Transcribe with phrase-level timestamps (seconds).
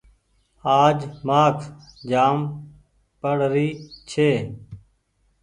[0.81, 0.97] آج
[1.27, 1.57] مآک
[2.09, 2.39] جآم
[3.21, 3.67] پڙري
[4.09, 4.29] ڇي۔